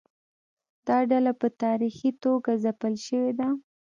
دا 0.87 0.97
ډله 1.11 1.31
په 1.41 1.47
تاریخي 1.63 2.09
توګه 2.23 2.51
ځپل 2.63 2.93
شوې 3.07 3.31
ده. 3.39 3.49